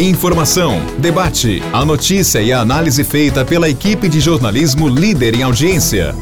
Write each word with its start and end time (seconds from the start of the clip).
Informação, 0.00 0.80
debate, 1.00 1.60
a 1.72 1.84
notícia 1.84 2.40
e 2.40 2.52
a 2.52 2.60
análise 2.60 3.02
feita 3.02 3.44
pela 3.44 3.68
equipe 3.68 4.08
de 4.08 4.20
jornalismo 4.20 4.88
líder 4.88 5.34
em 5.34 5.42
audiência. 5.42 6.12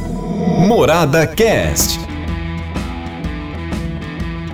Morada 0.66 1.26
Cast. 1.26 2.00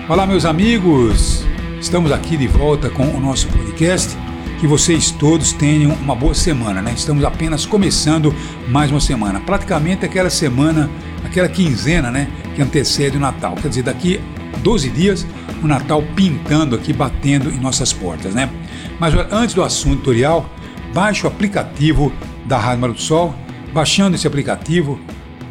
Olá, 0.08 0.26
meus 0.26 0.44
amigos. 0.44 1.44
Estamos 1.80 2.10
aqui 2.10 2.36
de 2.36 2.48
volta 2.48 2.90
com 2.90 3.04
o 3.04 3.20
nosso 3.20 3.46
podcast. 3.46 4.18
Que 4.58 4.66
vocês 4.66 5.12
todos 5.12 5.52
tenham 5.52 5.92
uma 5.92 6.16
boa 6.16 6.34
semana, 6.34 6.82
né? 6.82 6.92
Estamos 6.92 7.22
apenas 7.22 7.64
começando 7.64 8.34
mais 8.66 8.90
uma 8.90 9.00
semana. 9.00 9.38
Praticamente 9.38 10.04
aquela 10.04 10.30
semana, 10.30 10.90
aquela 11.24 11.48
quinzena, 11.48 12.10
né? 12.10 12.26
Que 12.56 12.62
antecede 12.62 13.18
o 13.18 13.20
Natal. 13.20 13.54
Quer 13.54 13.68
dizer, 13.68 13.84
daqui 13.84 14.20
12 14.64 14.90
dias, 14.90 15.24
o 15.62 15.66
Natal 15.66 16.02
pintando 16.16 16.74
aqui, 16.74 16.92
batendo 16.92 17.50
em 17.50 17.58
nossas 17.58 17.92
portas, 17.92 18.34
né? 18.34 18.50
Mas 18.98 19.14
antes 19.30 19.54
do 19.54 19.62
assunto 19.62 19.98
tutorial, 19.98 20.50
baixe 20.92 21.24
o 21.24 21.28
aplicativo 21.28 22.12
da 22.44 22.58
Rádio 22.58 22.80
Mar 22.80 22.92
do 22.92 23.00
Sol. 23.00 23.34
Baixando 23.72 24.16
esse 24.16 24.26
aplicativo, 24.26 25.00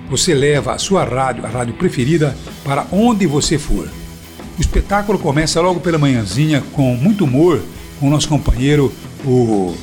você 0.09 0.33
leva 0.33 0.73
a 0.73 0.77
sua 0.77 1.03
rádio, 1.03 1.45
a 1.45 1.49
rádio 1.49 1.73
preferida, 1.73 2.37
para 2.63 2.85
onde 2.91 3.25
você 3.25 3.57
for. 3.57 3.87
O 4.57 4.61
espetáculo 4.61 5.17
começa 5.17 5.59
logo 5.61 5.79
pela 5.79 5.97
manhãzinha 5.97 6.61
com 6.73 6.95
muito 6.95 7.23
humor 7.23 7.61
com 7.99 8.07
o 8.07 8.09
nosso 8.09 8.27
companheiro, 8.27 8.93
o 9.25 9.75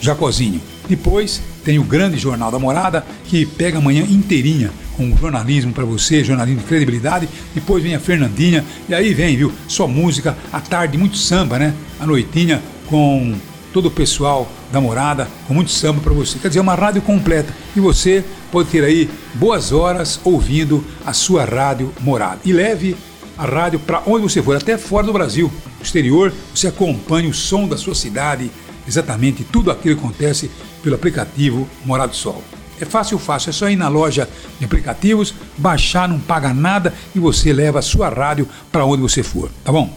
Jacozinho. 0.00 0.60
Depois 0.88 1.42
tem 1.64 1.78
o 1.78 1.84
grande 1.84 2.16
Jornal 2.16 2.50
da 2.50 2.58
Morada, 2.58 3.04
que 3.24 3.44
pega 3.44 3.78
a 3.78 3.80
manhã 3.80 4.02
inteirinha 4.02 4.70
com 4.96 5.16
jornalismo 5.16 5.72
para 5.72 5.84
você, 5.84 6.24
jornalismo 6.24 6.60
de 6.60 6.66
credibilidade. 6.66 7.28
Depois 7.54 7.82
vem 7.82 7.94
a 7.94 8.00
Fernandinha, 8.00 8.64
e 8.88 8.94
aí 8.94 9.14
vem, 9.14 9.36
viu? 9.36 9.52
Só 9.68 9.86
música, 9.86 10.36
à 10.52 10.60
tarde 10.60 10.96
muito 10.96 11.16
samba, 11.16 11.58
né? 11.58 11.74
A 12.00 12.06
noitinha 12.06 12.62
com 12.86 13.34
todo 13.72 13.86
o 13.86 13.90
pessoal 13.90 14.48
da 14.72 14.80
morada, 14.80 15.28
com 15.48 15.54
muito 15.54 15.70
samba 15.70 16.00
para 16.00 16.12
você. 16.12 16.38
Quer 16.38 16.48
dizer, 16.48 16.60
uma 16.60 16.74
rádio 16.74 17.02
completa. 17.02 17.52
E 17.74 17.80
você 17.80 18.24
pode 18.52 18.68
ter 18.68 18.84
aí 18.84 19.10
boas 19.34 19.72
horas 19.72 20.20
ouvindo 20.22 20.84
a 21.04 21.12
sua 21.12 21.44
rádio 21.44 21.92
morada. 22.00 22.40
E 22.44 22.52
leve 22.52 22.96
a 23.36 23.44
rádio 23.44 23.80
para 23.80 24.02
onde 24.06 24.22
você 24.22 24.40
for, 24.40 24.56
até 24.56 24.78
fora 24.78 25.06
do 25.06 25.12
Brasil, 25.12 25.50
exterior, 25.82 26.32
você 26.54 26.68
acompanha 26.68 27.28
o 27.28 27.34
som 27.34 27.66
da 27.66 27.76
sua 27.76 27.94
cidade, 27.94 28.50
exatamente 28.86 29.42
tudo 29.42 29.72
aquilo 29.72 29.96
que 29.96 30.02
acontece 30.04 30.50
pelo 30.82 30.94
aplicativo 30.94 31.68
Morado 31.84 32.12
do 32.12 32.16
Sol. 32.16 32.42
É 32.80 32.84
fácil, 32.84 33.18
fácil, 33.18 33.50
é 33.50 33.52
só 33.52 33.70
ir 33.70 33.76
na 33.76 33.88
loja 33.88 34.28
de 34.58 34.64
aplicativos, 34.64 35.34
baixar, 35.56 36.08
não 36.08 36.18
paga 36.18 36.52
nada 36.52 36.92
e 37.14 37.18
você 37.18 37.52
leva 37.52 37.78
a 37.78 37.82
sua 37.82 38.08
rádio 38.08 38.48
para 38.72 38.84
onde 38.84 39.02
você 39.02 39.22
for, 39.22 39.50
tá 39.62 39.70
bom? 39.70 39.96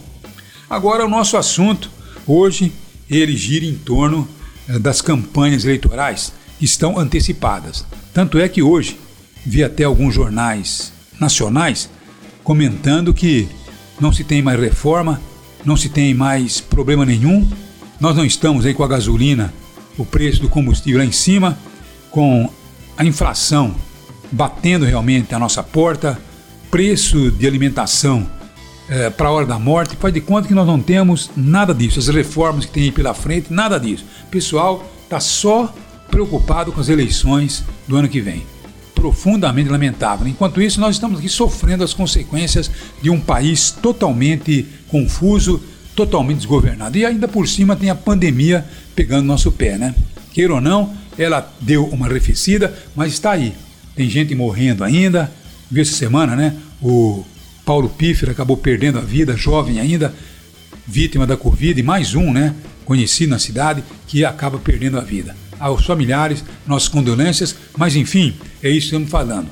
Agora 0.69 1.05
o 1.05 1.09
nosso 1.09 1.37
assunto 1.37 1.89
hoje 2.25 2.71
ele 3.09 3.35
gira 3.35 3.65
em 3.65 3.75
torno 3.75 4.27
eh, 4.67 4.77
das 4.77 5.01
campanhas 5.01 5.63
eleitorais 5.63 6.33
que 6.59 6.65
estão 6.65 6.99
antecipadas. 6.99 7.85
Tanto 8.13 8.37
é 8.37 8.47
que 8.49 8.61
hoje 8.61 8.99
vi 9.45 9.63
até 9.63 9.83
alguns 9.83 10.13
jornais 10.13 10.91
nacionais 11.19 11.89
comentando 12.43 13.13
que 13.13 13.47
não 13.99 14.11
se 14.11 14.23
tem 14.23 14.41
mais 14.41 14.59
reforma, 14.59 15.21
não 15.65 15.75
se 15.75 15.89
tem 15.89 16.13
mais 16.13 16.61
problema 16.61 17.05
nenhum, 17.05 17.49
nós 17.99 18.15
não 18.15 18.25
estamos 18.25 18.65
aí 18.65 18.73
com 18.73 18.83
a 18.83 18.87
gasolina, 18.87 19.53
o 19.97 20.05
preço 20.05 20.41
do 20.41 20.49
combustível 20.49 20.99
lá 20.99 21.05
em 21.05 21.11
cima, 21.11 21.57
com 22.11 22.49
a 22.97 23.05
inflação 23.05 23.75
batendo 24.31 24.85
realmente 24.85 25.33
a 25.33 25.39
nossa 25.39 25.61
porta, 25.63 26.19
preço 26.71 27.31
de 27.31 27.47
alimentação 27.47 28.27
é, 28.89 29.09
para 29.09 29.29
a 29.29 29.31
hora 29.31 29.45
da 29.45 29.59
morte, 29.59 29.95
faz 29.95 30.13
de 30.13 30.21
conta 30.21 30.47
que 30.47 30.53
nós 30.53 30.65
não 30.65 30.81
temos 30.81 31.29
nada 31.35 31.73
disso, 31.73 31.99
as 31.99 32.07
reformas 32.07 32.65
que 32.65 32.71
tem 32.71 32.83
aí 32.83 32.91
pela 32.91 33.13
frente, 33.13 33.53
nada 33.53 33.79
disso. 33.79 34.05
O 34.27 34.31
pessoal 34.31 34.89
está 35.03 35.19
só 35.19 35.73
preocupado 36.09 36.71
com 36.71 36.81
as 36.81 36.89
eleições 36.89 37.63
do 37.87 37.95
ano 37.95 38.09
que 38.09 38.19
vem. 38.19 38.43
Profundamente 38.95 39.69
lamentável. 39.69 40.27
Enquanto 40.27 40.61
isso, 40.61 40.79
nós 40.79 40.95
estamos 40.95 41.19
aqui 41.19 41.29
sofrendo 41.29 41.83
as 41.83 41.93
consequências 41.93 42.71
de 43.01 43.09
um 43.09 43.19
país 43.19 43.69
totalmente 43.69 44.65
confuso, 44.87 45.61
totalmente 45.95 46.37
desgovernado. 46.37 46.97
E 46.97 47.05
ainda 47.05 47.27
por 47.27 47.47
cima 47.47 47.75
tem 47.75 47.89
a 47.89 47.95
pandemia 47.95 48.65
pegando 48.95 49.25
nosso 49.25 49.51
pé, 49.51 49.77
né? 49.77 49.93
Queira 50.33 50.55
ou 50.55 50.61
não, 50.61 50.93
ela 51.17 51.53
deu 51.59 51.85
uma 51.85 52.07
arrefecida, 52.07 52.77
mas 52.95 53.13
está 53.13 53.31
aí. 53.31 53.53
Tem 53.95 54.09
gente 54.09 54.35
morrendo 54.35 54.83
ainda. 54.83 55.31
Viu 55.69 55.81
essa 55.81 55.93
semana, 55.93 56.35
né? 56.35 56.55
O 56.81 57.25
Paulo 57.65 57.89
Pífero 57.89 58.31
acabou 58.31 58.55
perdendo 58.55 58.97
a 58.97 59.01
vida, 59.01 59.35
jovem 59.35 59.79
ainda, 59.79 60.13
vítima 60.87 61.27
da 61.27 61.35
Covid, 61.35 61.77
e 61.77 61.83
mais 61.83 62.15
um, 62.15 62.31
né? 62.31 62.55
Conhecido 62.85 63.31
na 63.31 63.39
cidade, 63.39 63.83
que 64.07 64.23
acaba 64.23 64.57
perdendo 64.57 64.97
a 64.97 65.01
vida. 65.01 65.35
Aos 65.59 65.85
familiares, 65.85 66.43
nossas 66.65 66.87
condolências, 66.87 67.55
mas 67.77 67.95
enfim, 67.95 68.35
é 68.63 68.69
isso 68.69 68.89
que 68.89 68.95
estamos 68.95 69.09
falando. 69.09 69.49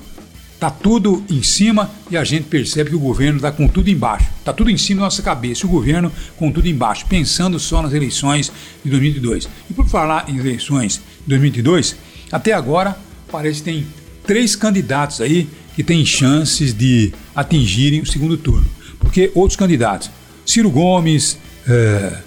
Tá 0.59 0.69
tudo 0.69 1.23
em 1.29 1.43
cima 1.43 1.91
e 2.09 2.15
a 2.15 2.23
gente 2.23 2.45
percebe 2.45 2.91
que 2.91 2.95
o 2.95 2.99
governo 2.99 3.37
está 3.37 3.51
com 3.51 3.67
tudo 3.67 3.89
embaixo. 3.89 4.29
Tá 4.43 4.53
tudo 4.53 4.71
em 4.71 4.77
cima 4.77 5.01
da 5.01 5.05
nossa 5.07 5.21
cabeça. 5.21 5.67
O 5.67 5.69
governo 5.69 6.11
com 6.37 6.51
tudo 6.51 6.67
embaixo, 6.67 7.05
pensando 7.07 7.59
só 7.59 7.81
nas 7.81 7.91
eleições 7.91 8.51
de 8.83 8.89
2022. 8.89 9.49
E 9.69 9.73
por 9.73 9.87
falar 9.87 10.29
em 10.29 10.37
eleições 10.37 11.01
2022, 11.27 11.95
até 12.31 12.53
agora 12.53 12.97
parece 13.31 13.59
que 13.59 13.63
tem 13.65 13.87
três 14.25 14.55
candidatos 14.55 15.21
aí 15.21 15.47
que 15.75 15.83
têm 15.83 16.05
chances 16.05 16.73
de 16.73 17.13
atingirem 17.35 18.01
o 18.01 18.05
segundo 18.05 18.37
turno. 18.37 18.65
Porque 18.99 19.31
outros 19.35 19.57
candidatos, 19.57 20.09
Ciro 20.45 20.69
Gomes, 20.69 21.37
é, 21.67 22.17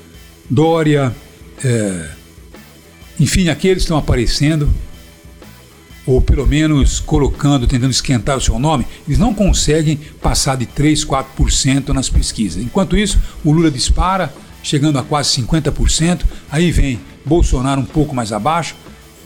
Dória, 0.50 1.14
é, 1.64 2.09
enfim, 3.19 3.48
aqueles 3.48 3.82
estão 3.82 3.97
aparecendo, 3.97 4.72
ou 6.06 6.22
pelo 6.22 6.47
menos 6.47 7.00
colocando, 7.00 7.66
tentando 7.66 7.91
esquentar 7.91 8.36
o 8.36 8.41
seu 8.41 8.59
nome, 8.59 8.86
eles 9.06 9.19
não 9.19 9.34
conseguem 9.34 9.98
passar 10.22 10.56
de 10.56 10.66
3, 10.66 11.04
4% 11.04 11.88
nas 11.88 12.09
pesquisas. 12.09 12.62
Enquanto 12.62 12.97
isso, 12.97 13.19
o 13.44 13.53
Lula 13.53 13.70
dispara, 13.70 14.32
chegando 14.62 14.98
a 14.98 15.03
quase 15.03 15.30
50%, 15.42 16.22
aí 16.50 16.70
vem 16.70 17.00
Bolsonaro 17.25 17.80
um 17.80 17.84
pouco 17.84 18.15
mais 18.15 18.32
abaixo, 18.32 18.75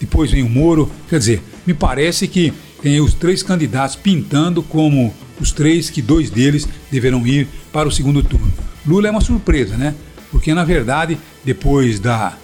depois 0.03 0.31
vem 0.31 0.43
o 0.43 0.49
Moro. 0.49 0.91
Quer 1.09 1.19
dizer, 1.19 1.41
me 1.65 1.73
parece 1.73 2.27
que 2.27 2.53
tem 2.81 2.99
os 2.99 3.13
três 3.13 3.41
candidatos 3.41 3.95
pintando 3.95 4.61
como 4.61 5.13
os 5.39 5.51
três 5.51 5.89
que 5.89 6.01
dois 6.01 6.29
deles 6.29 6.67
deverão 6.91 7.25
ir 7.25 7.47
para 7.71 7.87
o 7.87 7.91
segundo 7.91 8.21
turno. 8.21 8.51
Lula 8.85 9.07
é 9.07 9.11
uma 9.11 9.21
surpresa, 9.21 9.77
né? 9.77 9.95
Porque 10.29 10.53
na 10.53 10.65
verdade, 10.65 11.17
depois 11.45 11.99
da 11.99 12.37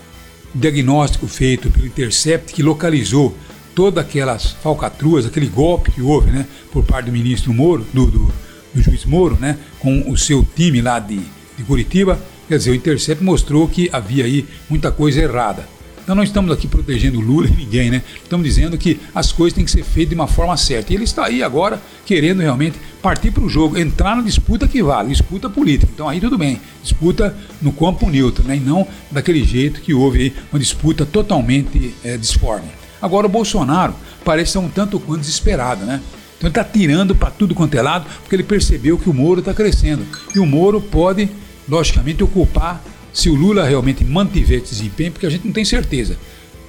diagnóstico 0.55 1.27
feito 1.27 1.69
pelo 1.69 1.85
Intercept 1.85 2.53
que 2.53 2.63
localizou 2.63 3.37
todas 3.75 4.03
aquelas 4.03 4.51
falcatruas, 4.63 5.25
aquele 5.25 5.47
golpe 5.47 5.91
que 5.91 6.01
houve 6.01 6.31
né, 6.31 6.45
por 6.71 6.83
parte 6.83 7.07
do 7.07 7.11
ministro 7.11 7.53
Moro, 7.53 7.85
do, 7.93 8.05
do, 8.07 8.33
do 8.73 8.81
juiz 8.81 9.05
Moro, 9.05 9.37
né, 9.39 9.57
com 9.79 10.09
o 10.09 10.17
seu 10.17 10.47
time 10.55 10.81
lá 10.81 10.97
de, 10.99 11.19
de 11.57 11.63
Curitiba, 11.67 12.19
quer 12.47 12.57
dizer, 12.57 12.71
o 12.71 12.75
Intercept 12.75 13.23
mostrou 13.23 13.67
que 13.67 13.89
havia 13.91 14.25
aí 14.25 14.45
muita 14.69 14.91
coisa 14.91 15.21
errada. 15.21 15.67
Então 16.09 16.15
não 16.15 16.23
estamos 16.23 16.51
aqui 16.51 16.67
protegendo 16.67 17.19
Lula 17.19 17.45
e 17.45 17.51
ninguém, 17.51 17.91
né? 17.91 18.01
Estamos 18.23 18.43
dizendo 18.43 18.75
que 18.79 18.99
as 19.13 19.31
coisas 19.31 19.53
têm 19.53 19.63
que 19.63 19.69
ser 19.69 19.83
feitas 19.83 20.09
de 20.09 20.15
uma 20.15 20.25
forma 20.25 20.57
certa. 20.57 20.91
E 20.91 20.95
ele 20.95 21.03
está 21.03 21.25
aí 21.25 21.43
agora 21.43 21.79
querendo 22.03 22.39
realmente 22.39 22.79
partir 22.99 23.29
para 23.29 23.43
o 23.43 23.47
jogo, 23.47 23.77
entrar 23.77 24.15
na 24.15 24.23
disputa 24.23 24.67
que 24.67 24.81
vale, 24.81 25.09
disputa 25.09 25.51
política. 25.51 25.91
Então 25.93 26.09
aí 26.09 26.19
tudo 26.19 26.35
bem, 26.35 26.59
disputa 26.81 27.37
no 27.61 27.71
campo 27.71 28.09
neutro, 28.09 28.43
né? 28.43 28.57
E 28.57 28.59
não 28.59 28.87
daquele 29.11 29.43
jeito 29.43 29.81
que 29.81 29.93
houve 29.93 30.19
aí 30.19 30.33
uma 30.51 30.57
disputa 30.57 31.05
totalmente 31.05 31.93
é, 32.03 32.17
disforme. 32.17 32.69
Agora 32.99 33.27
o 33.27 33.29
Bolsonaro 33.29 33.93
parece 34.25 34.53
ser 34.53 34.57
um 34.57 34.67
tanto 34.67 34.99
quanto 34.99 35.19
desesperado, 35.19 35.85
né? 35.85 36.01
Então 36.39 36.49
ele 36.49 36.59
está 36.59 36.63
tirando 36.63 37.13
para 37.13 37.29
tudo 37.29 37.53
quanto 37.53 37.75
é 37.75 37.83
lado, 37.83 38.07
porque 38.21 38.35
ele 38.35 38.41
percebeu 38.41 38.97
que 38.97 39.11
o 39.11 39.13
Moro 39.13 39.41
está 39.41 39.53
crescendo. 39.53 40.03
E 40.33 40.39
o 40.39 40.45
Moro 40.47 40.81
pode, 40.81 41.29
logicamente, 41.69 42.23
ocupar, 42.23 42.83
se 43.13 43.29
o 43.29 43.35
Lula 43.35 43.67
realmente 43.67 44.03
mantiver 44.03 44.61
esse 44.61 44.75
desempenho, 44.75 45.11
porque 45.11 45.25
a 45.25 45.29
gente 45.29 45.45
não 45.45 45.53
tem 45.53 45.65
certeza. 45.65 46.17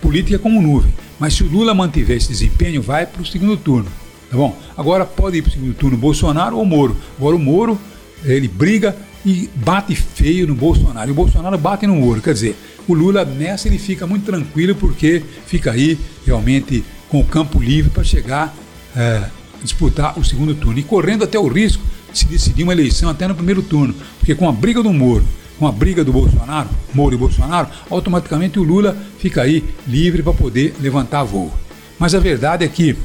Política 0.01 0.37
é 0.37 0.39
como 0.39 0.63
nuvem. 0.63 0.93
Mas 1.19 1.35
se 1.35 1.43
o 1.43 1.49
Lula 1.49 1.75
mantiver 1.75 2.17
esse 2.17 2.29
desempenho, 2.29 2.81
vai 2.81 3.07
para 3.07 3.23
o 3.23 3.27
segundo 3.27 3.57
turno. 3.57 3.91
Tá 4.31 4.37
bom? 4.37 4.57
Agora 4.77 5.05
pode 5.05 5.39
ir 5.39 5.43
para 5.43 5.51
o 5.51 5.53
segundo 5.53 5.75
turno 5.75 5.97
Bolsonaro 5.97 6.57
ou 6.57 6.65
Moro. 6.65 6.97
Agora 7.19 7.37
o 7.37 7.39
Moro, 7.39 7.79
ele 8.25 8.49
briga 8.49 8.97
e 9.25 9.51
bate 9.55 9.95
feio 9.95 10.47
no 10.47 10.55
Bolsonaro. 10.55 11.09
E 11.09 11.13
o 11.13 11.15
Bolsonaro 11.15 11.59
bate 11.59 11.87
no 11.87 11.97
Moro. 11.97 12.23
Quer 12.23 12.33
dizer, 12.33 12.57
o 12.89 12.95
Lula 12.95 13.25
nessa 13.25 13.69
ele 13.69 13.79
fica 13.79 14.07
muito 14.07 14.25
tranquilo 14.25 14.75
porque 14.75 15.23
fica 15.47 15.73
aí 15.73 15.99
realmente 16.25 16.83
com 17.09 17.21
o 17.21 17.25
campo 17.25 17.61
livre 17.61 17.91
para 17.91 18.05
chegar 18.05 18.55
é, 18.97 19.25
disputar 19.63 20.19
o 20.19 20.25
segundo 20.25 20.55
turno 20.55 20.79
e 20.79 20.83
correndo 20.83 21.25
até 21.25 21.39
o 21.39 21.49
risco 21.49 21.83
de 22.13 22.19
se 22.19 22.27
decidir 22.27 22.63
uma 22.63 22.73
eleição 22.73 23.09
até 23.09 23.29
no 23.29 23.35
primeiro 23.35 23.63
turno, 23.63 23.95
porque 24.19 24.35
com 24.35 24.49
a 24.49 24.53
briga 24.53 24.83
do 24.83 24.93
Moro, 24.93 25.25
com 25.61 25.67
a 25.67 25.73
briga 25.73 26.03
do 26.03 26.11
Bolsonaro, 26.11 26.71
Moro 26.95 27.15
e 27.15 27.19
Bolsonaro, 27.19 27.69
automaticamente 27.91 28.59
o 28.59 28.63
Lula 28.63 28.97
fica 29.19 29.43
aí 29.43 29.63
livre 29.87 30.23
para 30.23 30.33
poder 30.33 30.75
levantar 30.81 31.23
voo. 31.23 31.53
Mas 31.99 32.15
a 32.15 32.19
verdade 32.19 32.65
é 32.65 32.69
que 32.69 32.97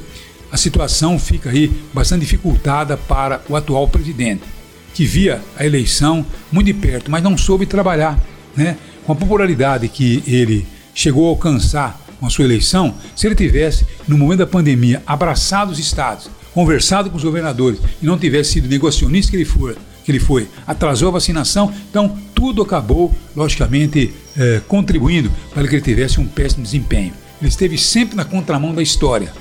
a 0.50 0.56
situação 0.56 1.20
fica 1.20 1.50
aí 1.50 1.70
bastante 1.94 2.22
dificultada 2.22 2.96
para 2.96 3.42
o 3.50 3.58
atual 3.58 3.90
presidente, 3.90 4.44
que 4.94 5.06
via 5.06 5.42
a 5.58 5.66
eleição 5.66 6.26
muito 6.50 6.68
de 6.68 6.74
perto, 6.74 7.12
mas 7.12 7.22
não 7.22 7.38
soube 7.38 7.66
trabalhar, 7.66 8.18
né? 8.56 8.78
com 9.06 9.12
a 9.12 9.16
popularidade 9.16 9.90
que 9.90 10.24
ele 10.26 10.66
chegou 10.94 11.26
a 11.26 11.32
alcançar 11.32 12.00
com 12.22 12.26
a 12.26 12.30
sua 12.30 12.46
eleição, 12.46 12.96
se 13.18 13.28
ele 13.28 13.36
tivesse, 13.36 13.86
no 14.08 14.18
momento 14.18 14.40
da 14.40 14.48
pandemia, 14.48 15.04
abraçado 15.06 15.74
os 15.74 15.78
estados, 15.78 16.30
conversado 16.54 17.10
com 17.10 17.18
os 17.18 17.24
governadores 17.24 17.82
e 18.02 18.06
não 18.06 18.18
tivesse 18.18 18.54
sido 18.54 18.70
negacionista 18.70 19.30
que 19.30 19.36
ele 19.36 19.44
foi, 19.44 19.76
que 20.06 20.12
ele 20.12 20.20
foi 20.20 20.48
atrasou 20.68 21.10
a 21.10 21.12
vacinação, 21.12 21.74
então 21.90 22.16
tudo 22.36 22.62
acabou, 22.62 23.14
logicamente, 23.36 24.14
eh, 24.38 24.62
contribuindo 24.68 25.32
para 25.54 25.68
que 25.68 25.76
ele 25.76 25.82
tivesse 25.82 26.20
um 26.20 26.28
péssimo 26.28 26.64
desempenho. 26.64 27.12
Ele 27.42 27.50
esteve 27.50 27.78
sempre 27.78 28.16
na 28.16 28.24
contramão 28.24 28.74
da 28.74 28.84
história, 28.84 29.34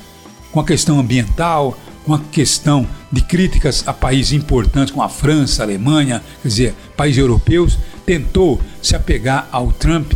com 0.51 0.59
a 0.59 0.65
questão 0.65 0.99
ambiental, 0.99 1.79
com 2.05 2.15
a 2.15 2.19
questão 2.19 2.87
de 3.13 3.21
críticas 3.21 3.83
a 3.87 3.93
países 3.93 4.33
importantes 4.33 4.91
como 4.91 5.05
a 5.05 5.09
França, 5.09 5.63
a 5.63 5.67
Alemanha, 5.67 6.23
quer 6.43 6.49
dizer, 6.49 6.75
países 6.97 7.19
europeus, 7.19 7.79
tentou 8.07 8.61
se 8.83 8.97
apegar 8.97 9.49
ao 9.53 9.71
Trump, 9.73 10.13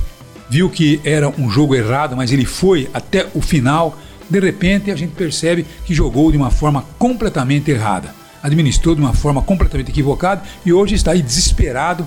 viu 0.49 0.71
que 0.71 1.01
era 1.05 1.29
um 1.29 1.51
jogo 1.51 1.75
errado, 1.75 2.17
mas 2.17 2.33
ele 2.33 2.45
foi 2.45 2.89
até 2.93 3.27
o 3.35 3.41
final. 3.41 3.99
De 4.29 4.41
repente, 4.41 4.91
a 4.91 4.97
gente 4.97 5.13
percebe 5.13 5.65
que 5.85 5.95
jogou 5.95 6.31
de 6.31 6.37
uma 6.37 6.51
forma 6.51 6.85
completamente 6.99 7.71
errada, 7.71 8.15
administrou 8.43 8.95
de 8.95 9.01
uma 9.01 9.13
forma 9.13 9.43
completamente 9.43 9.91
equivocada 9.91 10.43
e 10.65 10.73
hoje 10.73 10.95
está 10.95 11.13
aí 11.13 11.23
desesperado, 11.23 12.07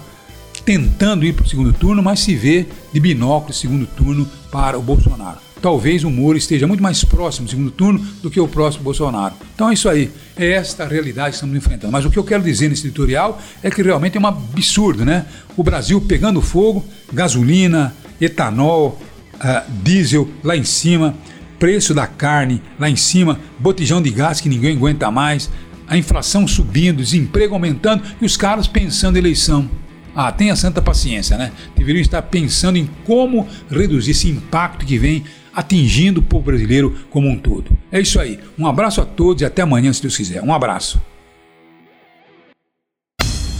tentando 0.65 1.25
ir 1.25 1.33
para 1.33 1.45
o 1.45 1.47
segundo 1.47 1.73
turno, 1.73 2.01
mas 2.03 2.19
se 2.19 2.35
vê 2.35 2.67
de 2.93 2.99
binóculo 2.99 3.53
segundo 3.53 3.85
turno 3.85 4.27
para 4.51 4.77
o 4.77 4.81
Bolsonaro 4.81 5.51
talvez 5.61 6.03
o 6.03 6.09
Moro 6.09 6.37
esteja 6.37 6.65
muito 6.65 6.81
mais 6.81 7.03
próximo 7.03 7.45
do 7.45 7.51
segundo 7.51 7.71
turno 7.71 7.99
do 8.21 8.29
que 8.29 8.39
o 8.39 8.47
próximo 8.47 8.83
Bolsonaro. 8.83 9.35
Então 9.53 9.69
é 9.69 9.73
isso 9.73 9.87
aí, 9.87 10.11
é 10.35 10.51
esta 10.51 10.87
realidade 10.87 11.29
que 11.29 11.35
estamos 11.35 11.55
enfrentando. 11.55 11.91
Mas 11.91 12.03
o 12.03 12.09
que 12.09 12.17
eu 12.17 12.23
quero 12.23 12.43
dizer 12.43 12.69
nesse 12.69 12.87
editorial 12.87 13.39
é 13.61 13.69
que 13.69 13.81
realmente 13.81 14.17
é 14.17 14.19
um 14.19 14.25
absurdo, 14.27 15.05
né? 15.05 15.25
O 15.55 15.63
Brasil 15.63 16.01
pegando 16.01 16.41
fogo, 16.41 16.83
gasolina, 17.13 17.93
etanol, 18.19 18.99
uh, 19.35 19.71
diesel 19.83 20.27
lá 20.43 20.57
em 20.57 20.63
cima, 20.63 21.15
preço 21.59 21.93
da 21.93 22.07
carne 22.07 22.61
lá 22.79 22.89
em 22.89 22.95
cima, 22.95 23.39
botijão 23.59 24.01
de 24.01 24.09
gás 24.09 24.41
que 24.41 24.49
ninguém 24.49 24.75
aguenta 24.75 25.11
mais, 25.11 25.49
a 25.91 25.97
inflação 25.97 26.47
subindo, 26.47 27.03
desemprego 27.03 27.53
aumentando 27.53 28.01
e 28.21 28.25
os 28.25 28.37
caras 28.37 28.65
pensando 28.65 29.17
em 29.17 29.19
eleição. 29.19 29.69
Ah, 30.15 30.31
tenha 30.31 30.55
santa 30.55 30.81
paciência, 30.81 31.37
né? 31.37 31.51
Deveriam 31.75 32.01
estar 32.01 32.21
pensando 32.21 32.77
em 32.77 32.89
como 33.05 33.45
reduzir 33.69 34.11
esse 34.11 34.29
impacto 34.29 34.85
que 34.85 34.97
vem 34.97 35.25
atingindo 35.53 36.21
o 36.21 36.23
povo 36.23 36.45
brasileiro 36.45 36.97
como 37.09 37.27
um 37.27 37.37
todo. 37.37 37.77
É 37.91 37.99
isso 37.99 38.21
aí. 38.21 38.39
Um 38.57 38.65
abraço 38.65 39.01
a 39.01 39.05
todos 39.05 39.41
e 39.41 39.45
até 39.45 39.63
amanhã, 39.63 39.91
se 39.91 40.01
Deus 40.01 40.15
quiser. 40.15 40.41
Um 40.41 40.53
abraço. 40.53 41.01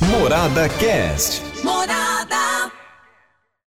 Morada 0.02 0.70
Cast. 0.70 1.42
Morada. 1.66 2.01